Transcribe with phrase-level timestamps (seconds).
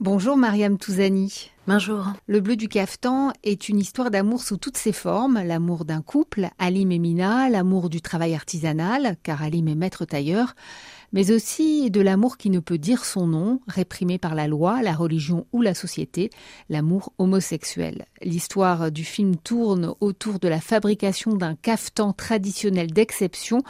[0.00, 1.50] Bonjour Mariam Touzani.
[1.66, 2.06] Bonjour.
[2.26, 5.42] Le bleu du caftan est une histoire d'amour sous toutes ses formes.
[5.44, 10.54] L'amour d'un couple, Alim et Mina, l'amour du travail artisanal, car Alim est maître tailleur,
[11.12, 14.94] mais aussi de l'amour qui ne peut dire son nom, réprimé par la loi, la
[14.94, 16.30] religion ou la société,
[16.70, 18.06] l'amour homosexuel.
[18.22, 23.62] L'histoire du film tourne autour de la fabrication d'un caftan traditionnel d'exception,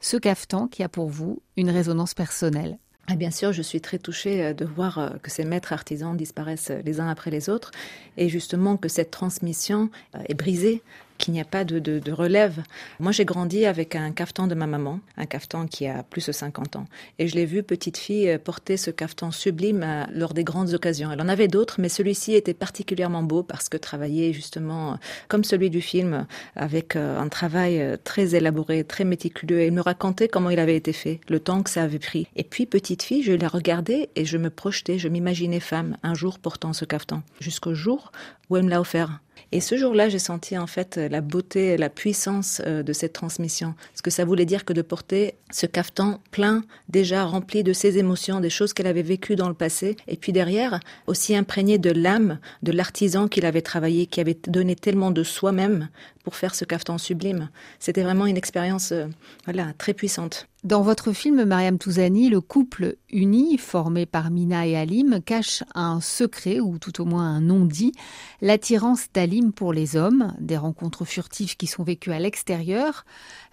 [0.00, 2.78] ce caftan qui a pour vous une résonance personnelle.
[3.10, 6.16] Et bien sûr, je suis très touchée euh, de voir euh, que ces maîtres artisans
[6.16, 7.70] disparaissent les uns après les autres.
[8.16, 10.82] Et justement que cette transmission euh, est brisée
[11.18, 12.62] qu'il n'y a pas de, de, relève.
[13.00, 16.32] Moi, j'ai grandi avec un caftan de ma maman, un caftan qui a plus de
[16.32, 16.86] 50 ans.
[17.18, 20.72] Et je l'ai vu, petite fille, euh, porter ce caftan sublime euh, lors des grandes
[20.74, 21.12] occasions.
[21.12, 24.96] Elle en avait d'autres, mais celui-ci était particulièrement beau parce que travaillait justement euh,
[25.28, 29.60] comme celui du film, avec un travail très élaboré, très méticuleux.
[29.60, 32.28] Et il me racontait comment il avait été fait, le temps que ça avait pris.
[32.36, 36.14] Et puis, petite fille, je la regardais et je me projetais, je m'imaginais femme, un
[36.14, 38.12] jour portant ce caftan, jusqu'au jour
[38.48, 39.20] où elle me l'a offert.
[39.52, 43.74] Et ce jour-là, j'ai senti en fait la beauté, la puissance euh, de cette transmission.
[43.94, 47.98] Ce que ça voulait dire que de porter ce caftan plein, déjà rempli de ses
[47.98, 51.90] émotions, des choses qu'elle avait vécues dans le passé, et puis derrière, aussi imprégné de
[51.90, 55.88] l'âme de l'artisan qu'il avait travaillé, qui avait donné tellement de soi-même
[56.24, 57.48] pour faire ce caftan sublime.
[57.78, 59.06] C'était vraiment une expérience, euh,
[59.44, 60.46] voilà, très puissante.
[60.64, 66.00] Dans votre film, Mariam Touzani, le couple uni, formé par Mina et Alim, cache un
[66.00, 67.92] secret, ou tout au moins un non-dit,
[68.40, 73.04] l'attirance d'Alim pour les hommes, des rencontres furtives qui sont vécues à l'extérieur,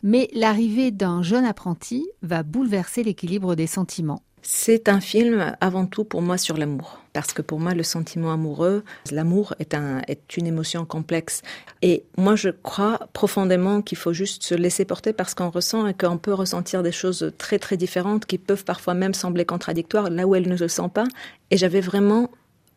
[0.01, 4.23] mais l'arrivée d'un jeune apprenti va bouleverser l'équilibre des sentiments.
[4.47, 6.99] C'est un film avant tout pour moi sur l'amour.
[7.13, 11.41] Parce que pour moi, le sentiment amoureux, l'amour est, un, est une émotion complexe.
[11.81, 15.95] Et moi, je crois profondément qu'il faut juste se laisser porter parce qu'on ressent et
[15.95, 20.27] qu'on peut ressentir des choses très, très différentes qui peuvent parfois même sembler contradictoires là
[20.27, 21.05] où elles ne le sont pas.
[21.49, 22.29] Et j'avais vraiment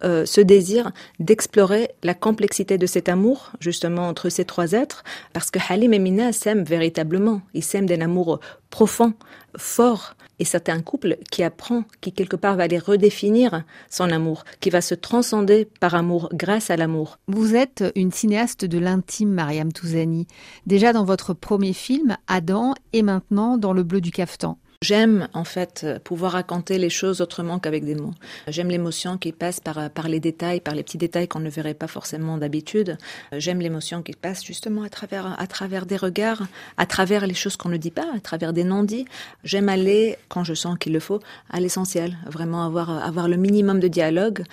[0.05, 5.51] euh, ce désir d'explorer la complexité de cet amour, justement, entre ces trois êtres, parce
[5.51, 7.43] que Halim et Mina s'aiment véritablement.
[7.55, 9.15] Ils s'aiment d'un amour profond,
[9.57, 10.15] fort.
[10.41, 14.71] Et c'est un couple qui apprend, qui quelque part va aller redéfinir son amour, qui
[14.71, 17.19] va se transcender par amour grâce à l'amour.
[17.27, 20.29] Vous êtes une cinéaste de l'intime, Mariam Touzani.
[20.67, 24.59] Déjà dans votre premier film, Adam, et maintenant dans Le Bleu du Caftan.
[24.81, 28.15] J'aime en fait pouvoir raconter les choses autrement qu'avec des mots.
[28.47, 31.75] J'aime l'émotion qui passe par, par les détails, par les petits détails qu'on ne verrait
[31.75, 32.97] pas forcément d'habitude.
[33.33, 36.47] J'aime l'émotion qui passe justement à travers, à travers des regards,
[36.77, 39.07] à travers les choses qu'on ne dit pas, à travers des non-dits.
[39.43, 41.19] J'aime aller, quand je sens qu'il le faut,
[41.51, 44.45] à l'essentiel, vraiment avoir, avoir le minimum de dialogue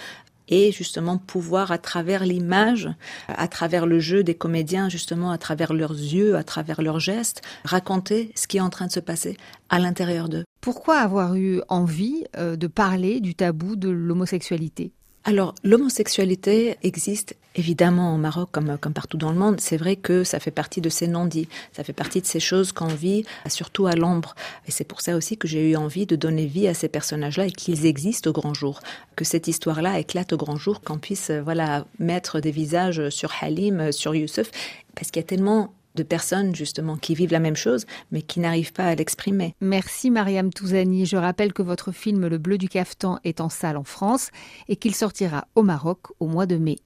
[0.49, 2.89] et justement pouvoir à travers l'image,
[3.27, 7.41] à travers le jeu des comédiens, justement à travers leurs yeux, à travers leurs gestes,
[7.63, 9.37] raconter ce qui est en train de se passer
[9.69, 10.45] à l'intérieur d'eux.
[10.61, 14.91] Pourquoi avoir eu envie euh, de parler du tabou de l'homosexualité?
[15.27, 19.59] Alors, l'homosexualité existe évidemment au Maroc comme, comme partout dans le monde.
[19.59, 21.49] C'est vrai que ça fait partie de ces non-dits.
[21.73, 24.35] Ça fait partie de ces choses qu'on vit, surtout à l'ombre.
[24.67, 27.47] Et c'est pour ça aussi que j'ai eu envie de donner vie à ces personnages-là
[27.47, 28.81] et qu'ils existent au grand jour.
[29.15, 33.91] Que cette histoire-là éclate au grand jour, qu'on puisse, voilà, mettre des visages sur Halim,
[33.91, 34.51] sur Youssef.
[34.93, 38.39] Parce qu'il y a tellement de personnes justement qui vivent la même chose mais qui
[38.39, 39.55] n'arrivent pas à l'exprimer.
[39.61, 41.05] Merci Mariam Touzani.
[41.05, 44.29] Je rappelle que votre film Le Bleu du Caftan est en salle en France
[44.67, 46.77] et qu'il sortira au Maroc au mois de mai.